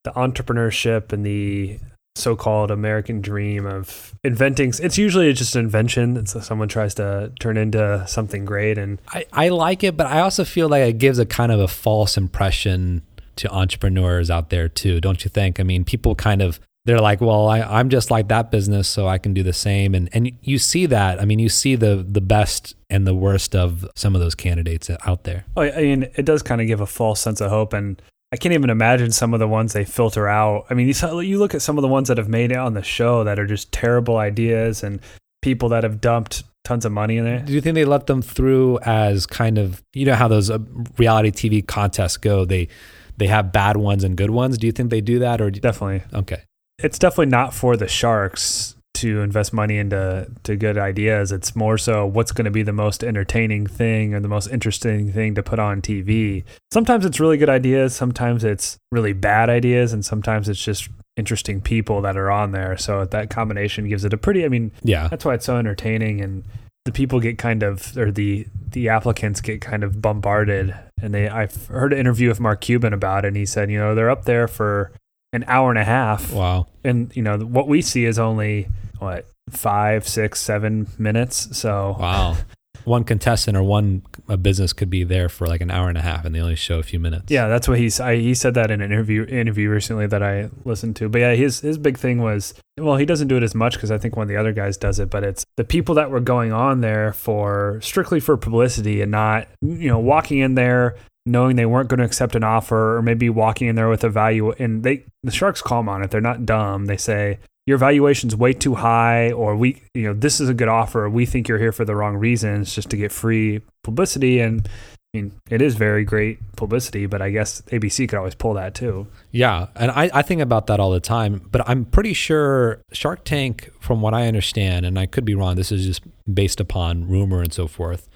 the 0.05 0.11
entrepreneurship 0.13 1.13
and 1.13 1.25
the 1.25 1.79
so-called 2.17 2.71
American 2.71 3.21
dream 3.21 3.67
of 3.67 4.15
inventing. 4.23 4.73
It's 4.81 4.97
usually 4.97 5.33
just 5.33 5.57
an 5.57 5.65
invention 5.65 6.15
that 6.15 6.29
someone 6.29 6.69
tries 6.69 6.95
to 6.95 7.33
turn 7.41 7.57
into 7.57 8.05
something 8.07 8.45
great. 8.45 8.79
And 8.79 9.01
I, 9.09 9.27
I 9.33 9.49
like 9.49 9.83
it, 9.83 9.97
but 9.97 10.07
I 10.07 10.21
also 10.21 10.45
feel 10.45 10.69
like 10.69 10.89
it 10.89 10.99
gives 10.99 11.19
a 11.19 11.27
kind 11.27 11.51
of 11.51 11.59
a 11.59 11.67
false 11.67 12.17
impression 12.17 13.03
to 13.37 13.51
entrepreneurs 13.51 14.31
out 14.31 14.51
there 14.51 14.69
too, 14.69 15.01
don't 15.01 15.25
you 15.25 15.29
think? 15.29 15.59
I 15.59 15.65
mean, 15.65 15.85
people 15.85 16.15
kind 16.15 16.41
of 16.41 16.61
they're 16.85 16.99
like, 16.99 17.21
well, 17.21 17.49
I, 17.49 17.81
am 17.81 17.89
just 17.89 18.11
like 18.11 18.29
that 18.29 18.51
business, 18.51 18.89
so 18.89 19.09
I 19.09 19.19
can 19.19 19.33
do 19.33 19.43
the 19.43 19.53
same. 19.53 19.95
And 19.95 20.09
and 20.13 20.33
you 20.43 20.59
see 20.59 20.87
that. 20.87 21.21
I 21.21 21.25
mean, 21.25 21.39
you 21.39 21.49
see 21.49 21.77
the 21.77 22.07
the 22.09 22.21
best 22.21 22.75
and 22.91 23.07
the 23.07 23.15
worst 23.15 23.57
of 23.57 23.87
some 23.97 24.15
of 24.15 24.21
those 24.21 24.35
candidates 24.35 24.91
out 25.05 25.25
there. 25.25 25.45
Oh, 25.57 25.63
I 25.63 25.83
mean, 25.83 26.09
it 26.15 26.25
does 26.25 26.43
kind 26.43 26.61
of 26.61 26.67
give 26.67 26.81
a 26.81 26.87
false 26.87 27.21
sense 27.21 27.41
of 27.41 27.51
hope. 27.51 27.73
And 27.73 28.01
I 28.33 28.37
can't 28.37 28.53
even 28.53 28.69
imagine 28.69 29.13
some 29.13 29.33
of 29.33 29.41
the 29.41 29.49
ones 29.49 29.73
they 29.73 29.85
filter 29.85 30.29
out. 30.29 30.67
I 30.69 30.75
mean, 30.75 30.89
you, 30.89 31.21
you 31.21 31.39
look 31.39 31.55
at 31.55 31.63
some 31.63 31.79
of 31.79 31.83
the 31.83 31.89
ones 31.89 32.09
that 32.09 32.19
have 32.19 32.29
made 32.29 32.53
it 32.53 32.59
on 32.59 32.75
the 32.75 32.83
show 32.83 33.25
that 33.25 33.39
are 33.39 33.47
just 33.47 33.73
terrible 33.73 34.19
ideas 34.19 34.83
and 34.83 35.01
people 35.41 35.69
that 35.71 35.85
have 35.85 36.01
dumped 36.01 36.45
tons 36.65 36.85
of 36.85 36.93
money 36.93 37.17
in 37.17 37.25
there. 37.25 37.41
Do 37.41 37.53
you 37.53 37.61
think 37.61 37.75
they 37.75 37.85
let 37.85 38.07
them 38.07 38.23
through 38.23 38.79
as 38.81 39.27
kind 39.27 39.59
of 39.59 39.83
you 39.95 40.05
know 40.05 40.15
how 40.15 40.29
those 40.29 40.51
uh, 40.51 40.59
reality 40.99 41.31
TV 41.31 41.67
contests 41.67 42.17
go? 42.17 42.45
They 42.45 42.69
they 43.17 43.29
have 43.29 43.53
bad 43.53 43.77
ones 43.77 44.05
and 44.05 44.17
good 44.17 44.31
ones. 44.31 44.59
Do 44.59 44.67
you 44.67 44.73
think 44.73 44.91
they 44.91 45.01
do 45.01 45.21
that 45.21 45.41
or 45.41 45.51
do, 45.51 45.61
definitely? 45.61 46.03
Okay, 46.13 46.43
it's 46.85 46.99
definitely 46.99 47.27
not 47.27 47.55
for 47.55 47.77
the 47.79 47.89
sharks 47.89 48.77
to 48.93 49.23
invest 49.23 49.53
money 49.53 49.79
into 49.79 50.31
to 50.45 50.55
good 50.55 50.79
ideas. 50.79 51.33
It's 51.33 51.57
more 51.57 51.79
so 51.79 52.07
what's 52.07 52.31
going 52.31 52.45
to 52.45 52.51
be 52.51 52.63
the 52.63 52.73
most 52.73 53.03
entertaining 53.03 53.67
thing 53.67 54.15
or 54.15 54.21
the 54.21 54.29
most 54.29 54.49
interesting 54.49 55.11
thing 55.11 55.35
to 55.35 55.43
put 55.43 55.59
on 55.59 55.83
TV. 55.83 56.45
Sometimes 56.71 57.05
it's 57.05 57.19
really 57.19 57.39
good 57.39 57.49
ideas, 57.49 57.97
sometimes 57.97 58.45
it's 58.45 58.79
really 58.93 59.15
bad 59.15 59.49
ideas, 59.49 59.93
and 59.93 60.05
sometimes 60.05 60.49
it's 60.49 60.63
just 60.63 60.89
interesting 61.17 61.61
people 61.61 62.03
that 62.03 62.17
are 62.17 62.31
on 62.31 62.53
there. 62.53 62.77
So 62.77 63.07
that 63.07 63.31
combination 63.31 63.89
gives 63.89 64.05
it 64.05 64.13
a 64.13 64.19
pretty 64.19 64.45
I 64.45 64.49
mean, 64.49 64.71
yeah. 64.83 65.09
That's 65.09 65.25
why 65.25 65.35
it's 65.35 65.47
so 65.47 65.57
entertaining 65.57 66.21
and 66.21 66.45
the 66.85 66.93
people 66.93 67.19
get 67.19 67.39
kind 67.39 67.63
of 67.63 67.97
or 67.97 68.11
the 68.11 68.47
the 68.73 68.91
applicants 68.91 69.41
get 69.41 69.63
kind 69.63 69.83
of 69.83 70.03
bombarded 70.03 70.75
and 71.01 71.15
they 71.15 71.29
I've 71.29 71.67
heard 71.69 71.95
an 71.95 71.99
interview 71.99 72.29
with 72.29 72.41
Mark 72.41 72.61
Cuban 72.61 72.93
about 72.93 73.25
it 73.25 73.29
and 73.29 73.37
he 73.37 73.47
said, 73.47 73.71
you 73.71 73.79
know, 73.79 73.95
they're 73.95 74.11
up 74.11 74.27
there 74.27 74.47
for 74.47 74.93
an 75.35 75.45
hour 75.49 75.69
and 75.69 75.79
a 75.79 75.85
half. 75.85 76.33
Wow. 76.33 76.69
And 76.85 77.15
you 77.15 77.23
know, 77.23 77.37
what 77.39 77.69
we 77.69 77.83
see 77.83 78.05
is 78.07 78.19
only 78.19 78.69
what 78.99 79.27
five, 79.51 80.09
six, 80.09 80.41
seven 80.41 80.87
minutes. 80.97 81.59
So 81.59 81.97
wow, 81.99 82.37
one 82.85 83.05
contestant 83.05 83.57
or 83.57 83.63
one 83.63 84.03
a 84.29 84.37
business 84.37 84.73
could 84.73 84.89
be 84.89 85.03
there 85.05 85.29
for 85.29 85.47
like 85.47 85.61
an 85.61 85.71
hour 85.71 85.89
and 85.89 85.99
a 85.99 86.03
half, 86.03 86.25
and 86.25 86.35
they 86.35 86.41
only 86.41 86.55
show 86.55 86.79
a 86.79 86.83
few 86.85 87.01
minutes. 87.01 87.31
Yeah, 87.31 87.49
that's 87.49 87.67
what 87.69 87.79
he's. 87.79 87.99
I, 87.99 88.17
he 88.17 88.33
said 88.33 88.55
that 88.55 88.71
in 88.71 88.81
an 88.81 88.93
interview 88.93 89.25
interview 89.25 89.71
recently 89.71 90.07
that 90.07 90.23
I 90.23 90.51
listened 90.65 90.95
to. 90.97 91.09
But 91.09 91.21
yeah, 91.21 91.35
his 91.35 91.61
his 91.61 91.79
big 91.79 91.99
thing 91.99 92.23
was 92.23 92.55
well, 92.79 92.97
he 92.97 93.05
doesn't 93.05 93.29
do 93.29 93.37
it 93.37 93.43
as 93.43 93.57
much 93.57 93.75
because 93.75 93.91
I 93.91 93.99
think 93.99 94.17
one 94.17 94.25
of 94.25 94.29
the 94.29 94.37
other 94.37 94.53
guys 94.53 94.77
does 94.77 95.01
it. 95.01 95.11
But 95.11 95.25
it's 95.25 95.45
the 95.57 95.65
people 95.65 95.97
that 95.97 96.11
were 96.11 96.21
going 96.21 96.53
on 96.53 96.81
there 96.81 97.13
for 97.13 97.81
strictly 97.83 98.21
for 98.21 98.37
publicity 98.37 99.03
and 99.03 99.11
not 99.11 99.49
you 99.61 99.89
know 99.89 99.99
walking 99.99 100.39
in 100.39 100.55
there 100.55 100.97
knowing 101.27 101.57
they 101.57 101.67
weren't 101.67 101.89
going 101.89 101.99
to 101.99 102.05
accept 102.05 102.35
an 102.35 102.45
offer 102.45 102.97
or 102.97 103.03
maybe 103.03 103.31
walking 103.31 103.69
in 103.69 103.77
there 103.77 103.89
with 103.89 104.05
a 104.05 104.11
value 104.11 104.51
and 104.53 104.83
they 104.83 105.05
the 105.23 105.31
sharks 105.31 105.63
call 105.63 105.81
them 105.81 105.89
on 105.89 106.03
it 106.03 106.11
they're 106.11 106.21
not 106.21 106.45
dumb 106.45 106.87
they 106.87 106.97
say 106.97 107.39
your 107.67 107.79
valuation's 107.79 108.37
way 108.37 108.53
too 108.53 108.75
high 108.75 109.33
or 109.33 109.57
we 109.57 109.83
you 109.95 110.03
know 110.03 110.13
this 110.13 110.41
is 110.41 110.49
a 110.49 110.55
good 110.55 110.69
offer 110.69 111.09
we 111.09 111.25
think 111.25 111.49
you're 111.49 111.59
here 111.59 111.73
for 111.73 111.85
the 111.85 111.97
wrong 111.97 112.17
reasons 112.17 112.75
just 112.75 112.91
to 112.91 112.97
get 112.97 113.11
free 113.11 113.61
publicity 113.83 114.39
and 114.39 114.69
I 115.15 115.17
mean, 115.19 115.41
it 115.49 115.63
is 115.63 115.77
very 115.77 116.05
great 116.05 116.41
publicity, 116.57 117.07
but 117.07 117.23
I 117.23 117.31
guess 117.31 117.63
ABC 117.69 118.09
could 118.09 118.19
always 118.19 118.35
pull 118.35 118.55
that 118.55 118.75
too. 118.75 119.07
Yeah. 119.31 119.69
And 119.77 119.93
I, 119.93 120.11
I 120.13 120.23
think 120.23 120.41
about 120.41 120.67
that 120.67 120.81
all 120.81 120.91
the 120.91 120.99
time, 120.99 121.49
but 121.53 121.63
I'm 121.69 121.85
pretty 121.85 122.15
sure 122.15 122.81
Shark 122.93 123.25
Tank, 123.25 123.71
from 123.79 124.01
what 124.01 124.13
I 124.13 124.27
understand, 124.27 124.85
and 124.85 124.99
I 124.99 125.07
could 125.07 125.25
be 125.25 125.37
wrong, 125.37 125.55
this 125.55 125.71
is 125.71 125.87
just 125.87 126.03
based 126.33 126.59
upon 126.59 127.09
rumor 127.09 127.43
and 127.43 127.53
so 127.53 127.69
forth, 127.69 128.09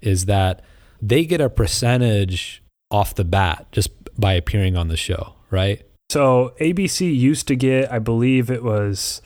is 0.00 0.24
that 0.24 0.64
they 1.02 1.24
get 1.24 1.40
a 1.40 1.50
percentage 1.50 2.62
off 2.90 3.14
the 3.14 3.24
bat 3.24 3.66
just 3.72 3.90
by 4.18 4.34
appearing 4.34 4.76
on 4.76 4.88
the 4.88 4.96
show, 4.96 5.34
right? 5.50 5.84
So 6.10 6.54
ABC 6.60 7.14
used 7.14 7.48
to 7.48 7.56
get, 7.56 7.92
I 7.92 7.98
believe 7.98 8.50
it 8.50 8.62
was 8.62 9.20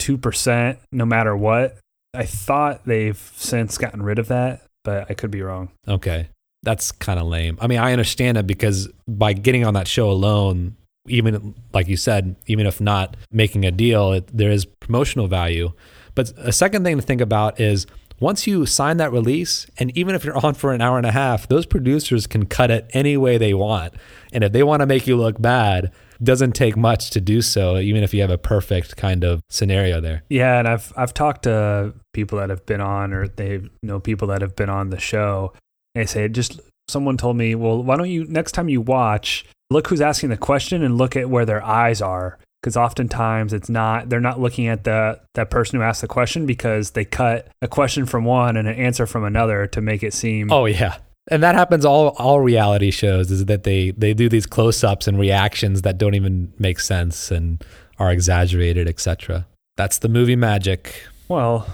2% 0.00 0.78
no 0.90 1.06
matter 1.06 1.36
what. 1.36 1.78
I 2.12 2.24
thought 2.24 2.84
they've 2.84 3.32
since 3.36 3.78
gotten 3.78 4.02
rid 4.02 4.18
of 4.18 4.28
that, 4.28 4.66
but 4.84 5.10
I 5.10 5.14
could 5.14 5.30
be 5.30 5.40
wrong. 5.40 5.70
Okay 5.88 6.28
that's 6.62 6.92
kind 6.92 7.18
of 7.18 7.26
lame. 7.26 7.58
I 7.60 7.66
mean, 7.66 7.78
I 7.78 7.92
understand 7.92 8.38
it 8.38 8.46
because 8.46 8.88
by 9.08 9.32
getting 9.32 9.66
on 9.66 9.74
that 9.74 9.88
show 9.88 10.10
alone, 10.10 10.76
even 11.08 11.54
like 11.72 11.88
you 11.88 11.96
said, 11.96 12.36
even 12.46 12.66
if 12.66 12.80
not 12.80 13.16
making 13.32 13.64
a 13.64 13.70
deal, 13.70 14.12
it, 14.12 14.28
there 14.32 14.50
is 14.50 14.64
promotional 14.64 15.26
value. 15.26 15.72
But 16.14 16.32
a 16.36 16.52
second 16.52 16.84
thing 16.84 16.96
to 16.96 17.02
think 17.02 17.20
about 17.20 17.60
is 17.60 17.86
once 18.22 18.46
you 18.46 18.64
sign 18.64 18.98
that 18.98 19.10
release, 19.10 19.66
and 19.78 19.94
even 19.98 20.14
if 20.14 20.24
you're 20.24 20.46
on 20.46 20.54
for 20.54 20.72
an 20.72 20.80
hour 20.80 20.96
and 20.96 21.04
a 21.04 21.10
half, 21.10 21.48
those 21.48 21.66
producers 21.66 22.28
can 22.28 22.46
cut 22.46 22.70
it 22.70 22.88
any 22.94 23.16
way 23.16 23.36
they 23.36 23.52
want. 23.52 23.92
And 24.32 24.44
if 24.44 24.52
they 24.52 24.62
want 24.62 24.80
to 24.80 24.86
make 24.86 25.08
you 25.08 25.16
look 25.16 25.42
bad, 25.42 25.90
doesn't 26.22 26.52
take 26.52 26.76
much 26.76 27.10
to 27.10 27.20
do 27.20 27.42
so, 27.42 27.78
even 27.78 28.04
if 28.04 28.14
you 28.14 28.20
have 28.20 28.30
a 28.30 28.38
perfect 28.38 28.96
kind 28.96 29.24
of 29.24 29.42
scenario 29.50 30.00
there. 30.00 30.22
Yeah, 30.28 30.60
and 30.60 30.68
I've 30.68 30.92
I've 30.96 31.12
talked 31.12 31.42
to 31.42 31.94
people 32.14 32.38
that 32.38 32.48
have 32.48 32.64
been 32.64 32.80
on, 32.80 33.12
or 33.12 33.26
they 33.26 33.60
know 33.82 33.98
people 33.98 34.28
that 34.28 34.40
have 34.40 34.54
been 34.54 34.70
on 34.70 34.90
the 34.90 35.00
show, 35.00 35.52
I 35.96 36.04
say 36.04 36.28
just 36.28 36.60
someone 36.86 37.16
told 37.16 37.36
me, 37.36 37.56
well, 37.56 37.82
why 37.82 37.96
don't 37.96 38.08
you 38.08 38.24
next 38.24 38.52
time 38.52 38.68
you 38.68 38.80
watch, 38.80 39.44
look 39.68 39.88
who's 39.88 40.00
asking 40.00 40.30
the 40.30 40.36
question 40.36 40.84
and 40.84 40.96
look 40.96 41.16
at 41.16 41.28
where 41.28 41.44
their 41.44 41.64
eyes 41.64 42.00
are. 42.00 42.38
Because 42.62 42.76
oftentimes 42.76 43.52
it's 43.52 43.68
not 43.68 44.08
they're 44.08 44.20
not 44.20 44.40
looking 44.40 44.68
at 44.68 44.84
the 44.84 45.20
that 45.34 45.50
person 45.50 45.78
who 45.78 45.84
asked 45.84 46.00
the 46.00 46.08
question 46.08 46.46
because 46.46 46.92
they 46.92 47.04
cut 47.04 47.48
a 47.60 47.66
question 47.66 48.06
from 48.06 48.24
one 48.24 48.56
and 48.56 48.68
an 48.68 48.76
answer 48.76 49.04
from 49.04 49.24
another 49.24 49.66
to 49.66 49.80
make 49.80 50.04
it 50.04 50.14
seem 50.14 50.52
Oh 50.52 50.66
yeah. 50.66 50.98
And 51.28 51.42
that 51.42 51.54
happens 51.54 51.84
all 51.84 52.08
all 52.18 52.40
reality 52.40 52.90
shows 52.90 53.30
is 53.30 53.46
that 53.46 53.64
they 53.64 53.90
they 53.92 54.14
do 54.14 54.28
these 54.28 54.46
close-ups 54.46 55.08
and 55.08 55.18
reactions 55.18 55.82
that 55.82 55.98
don't 55.98 56.14
even 56.14 56.52
make 56.58 56.78
sense 56.78 57.30
and 57.30 57.64
are 57.98 58.12
exaggerated, 58.12 58.88
etc. 58.88 59.46
That's 59.76 59.98
the 59.98 60.08
movie 60.08 60.36
magic. 60.36 61.06
Well, 61.28 61.66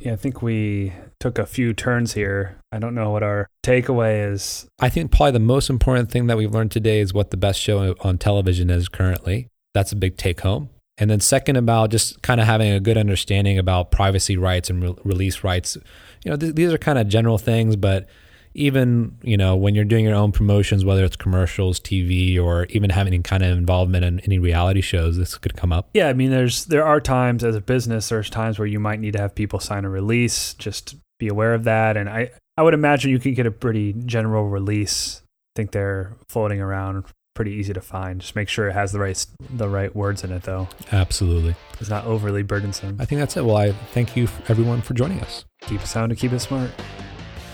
yeah, 0.00 0.12
I 0.12 0.16
think 0.16 0.42
we 0.42 0.92
took 1.20 1.38
a 1.38 1.46
few 1.46 1.72
turns 1.72 2.14
here. 2.14 2.58
I 2.72 2.78
don't 2.78 2.94
know 2.94 3.10
what 3.10 3.22
our 3.22 3.46
takeaway 3.62 4.32
is. 4.32 4.66
I 4.80 4.88
think 4.88 5.10
probably 5.10 5.32
the 5.32 5.38
most 5.40 5.70
important 5.70 6.10
thing 6.10 6.26
that 6.26 6.36
we've 6.36 6.52
learned 6.52 6.70
today 6.70 7.00
is 7.00 7.14
what 7.14 7.30
the 7.30 7.36
best 7.36 7.60
show 7.60 7.94
on 8.00 8.18
television 8.18 8.68
is 8.70 8.88
currently. 8.88 9.48
That's 9.74 9.92
a 9.92 9.96
big 9.96 10.16
take 10.16 10.40
home. 10.40 10.70
And 10.96 11.10
then 11.10 11.20
second 11.20 11.56
about 11.56 11.90
just 11.90 12.22
kind 12.22 12.40
of 12.40 12.46
having 12.46 12.70
a 12.70 12.78
good 12.78 12.96
understanding 12.96 13.58
about 13.58 13.90
privacy 13.90 14.36
rights 14.36 14.70
and 14.70 14.82
re- 14.82 14.94
release 15.04 15.42
rights. 15.42 15.76
You 16.24 16.30
know, 16.30 16.36
th- 16.36 16.54
these 16.54 16.72
are 16.72 16.78
kind 16.78 16.98
of 16.98 17.08
general 17.08 17.36
things, 17.36 17.74
but 17.74 18.06
even 18.54 19.18
you 19.22 19.36
know 19.36 19.56
when 19.56 19.74
you're 19.74 19.84
doing 19.84 20.04
your 20.04 20.14
own 20.14 20.32
promotions 20.32 20.84
whether 20.84 21.04
it's 21.04 21.16
commercials 21.16 21.80
tv 21.80 22.40
or 22.40 22.66
even 22.66 22.90
having 22.90 23.12
any 23.12 23.22
kind 23.22 23.42
of 23.42 23.56
involvement 23.56 24.04
in 24.04 24.20
any 24.20 24.38
reality 24.38 24.80
shows 24.80 25.16
this 25.16 25.36
could 25.36 25.56
come 25.56 25.72
up 25.72 25.88
yeah 25.92 26.08
i 26.08 26.12
mean 26.12 26.30
there's 26.30 26.64
there 26.66 26.84
are 26.84 27.00
times 27.00 27.42
as 27.42 27.56
a 27.56 27.60
business 27.60 28.08
there's 28.08 28.30
times 28.30 28.58
where 28.58 28.66
you 28.66 28.78
might 28.78 29.00
need 29.00 29.12
to 29.12 29.18
have 29.18 29.34
people 29.34 29.58
sign 29.58 29.84
a 29.84 29.88
release 29.88 30.54
just 30.54 30.94
be 31.18 31.28
aware 31.28 31.52
of 31.52 31.64
that 31.64 31.96
and 31.96 32.08
i 32.08 32.30
i 32.56 32.62
would 32.62 32.74
imagine 32.74 33.10
you 33.10 33.18
could 33.18 33.34
get 33.34 33.46
a 33.46 33.50
pretty 33.50 33.92
general 34.06 34.48
release 34.48 35.20
i 35.24 35.52
think 35.56 35.72
they're 35.72 36.16
floating 36.28 36.60
around 36.60 37.04
pretty 37.34 37.52
easy 37.52 37.72
to 37.72 37.80
find. 37.80 38.20
Just 38.20 38.36
make 38.36 38.48
sure 38.48 38.68
it 38.68 38.72
has 38.72 38.92
the 38.92 39.00
right 39.00 39.26
the 39.50 39.68
right 39.68 39.94
words 39.94 40.24
in 40.24 40.32
it 40.32 40.44
though. 40.44 40.68
Absolutely. 40.92 41.54
It's 41.80 41.90
not 41.90 42.04
overly 42.06 42.42
burdensome. 42.42 42.96
I 43.00 43.04
think 43.04 43.20
that's 43.20 43.36
it. 43.36 43.44
Well 43.44 43.56
i 43.56 43.72
thank 43.92 44.16
you 44.16 44.28
everyone 44.48 44.80
for 44.80 44.94
joining 44.94 45.20
us. 45.20 45.44
Keep 45.62 45.82
it 45.82 45.86
sound 45.86 46.12
and 46.12 46.18
keep 46.18 46.32
it 46.32 46.40
smart. 46.40 46.70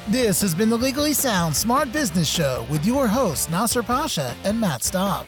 This 0.09 0.41
has 0.41 0.55
been 0.55 0.71
the 0.71 0.77
Legally 0.77 1.13
Sound 1.13 1.55
Smart 1.55 1.93
Business 1.93 2.29
Show 2.29 2.67
with 2.69 2.85
your 2.85 3.07
hosts, 3.07 3.49
Nasser 3.49 3.83
Pasha 3.83 4.35
and 4.45 4.61
Matt 4.61 4.83
Staub. 4.83 5.27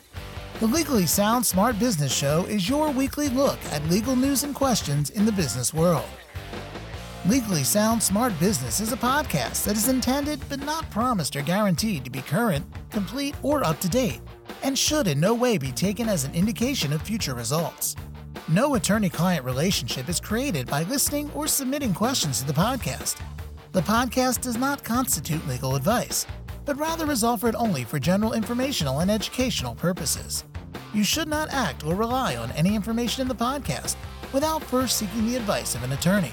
The 0.61 0.67
Legally 0.67 1.07
Sound 1.07 1.45
Smart 1.47 1.79
Business 1.79 2.13
Show 2.13 2.45
is 2.47 2.69
your 2.69 2.91
weekly 2.91 3.29
look 3.29 3.59
at 3.67 3.87
legal 3.89 4.17
news 4.17 4.45
and 4.45 4.55
questions 4.55 5.11
in 5.11 5.25
the 5.25 5.33
business 5.33 5.73
world. 5.73 6.09
Legally 7.27 7.63
Sound 7.63 8.03
Smart 8.03 8.39
Business 8.41 8.81
is 8.81 8.93
a 8.93 8.97
podcast 8.97 9.65
that 9.65 9.77
is 9.77 9.89
intended 9.89 10.41
but 10.49 10.59
not 10.65 10.91
promised 10.91 11.37
or 11.37 11.43
guaranteed 11.43 12.05
to 12.05 12.11
be 12.11 12.21
current, 12.21 12.67
complete, 12.91 13.37
or 13.43 13.65
up 13.65 13.79
to 13.79 13.89
date, 13.89 14.21
and 14.62 14.78
should 14.78 15.09
in 15.09 15.21
no 15.21 15.35
way 15.35 15.59
be 15.59 15.73
taken 15.73 16.09
as 16.09 16.25
an 16.25 16.35
indication 16.35 16.92
of 16.92 17.02
future 17.02 17.35
results. 17.35 17.97
No 18.49 18.75
attorney 18.75 19.09
client 19.09 19.45
relationship 19.45 20.09
is 20.09 20.21
created 20.21 20.66
by 20.66 20.83
listening 20.85 21.31
or 21.33 21.47
submitting 21.47 21.95
questions 21.95 22.40
to 22.40 22.47
the 22.47 22.52
podcast. 22.52 23.21
The 23.73 23.83
podcast 23.83 24.42
does 24.42 24.57
not 24.57 24.85
constitute 24.85 25.47
legal 25.47 25.76
advice, 25.76 26.26
but 26.64 26.76
rather 26.76 27.11
is 27.11 27.25
offered 27.25 27.57
only 27.57 27.85
for 27.85 27.99
general 27.99 28.33
informational 28.33 29.00
and 29.00 29.11
educational 29.11 29.75
purposes. 29.75 30.45
You 30.92 31.04
should 31.04 31.28
not 31.28 31.52
act 31.52 31.85
or 31.85 31.95
rely 31.95 32.37
on 32.37 32.52
any 32.52 32.75
information 32.75 33.23
in 33.23 33.28
the 33.28 33.35
podcast 33.35 33.97
without 34.33 34.62
first 34.62 34.99
seeking 34.99 35.26
the 35.26 35.37
advice 35.37 35.75
of 35.75 35.83
an 35.83 35.92
attorney. 35.92 36.33